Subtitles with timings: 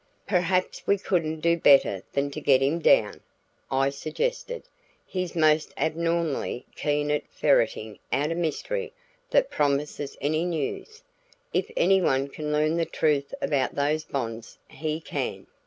[0.27, 3.21] "Perhaps we couldn't do better than to get him down,"
[3.69, 4.63] I suggested;
[5.05, 8.93] "he's most abnormally keen at ferreting out a mystery
[9.29, 11.03] that promises any news
[11.53, 15.45] if any one can learn the truth about those bonds, he can."